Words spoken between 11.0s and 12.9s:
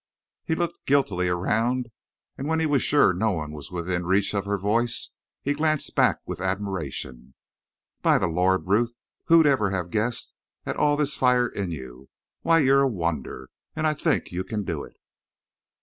fire in you? Why, you're a